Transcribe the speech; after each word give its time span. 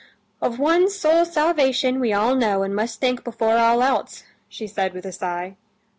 "Of 0.41 0.57
one's 0.57 0.95
soul's 0.97 1.31
salvation 1.31 1.99
we 1.99 2.11
all 2.11 2.33
know 2.33 2.63
and 2.63 2.75
must 2.75 2.99
think 2.99 3.23
before 3.23 3.59
all 3.59 3.83
else," 3.83 4.23
she 4.49 4.65
said 4.65 4.95
with 4.95 5.05
a 5.05 5.11
sigh. 5.11 5.57